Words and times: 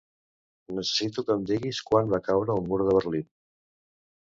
Necessito 0.77 1.25
que 1.27 1.35
em 1.35 1.43
diguis 1.51 1.83
quan 1.91 2.11
va 2.15 2.21
caure 2.31 2.57
el 2.57 2.67
mur 2.73 2.83
de 2.87 2.99
Berlín. 2.99 3.31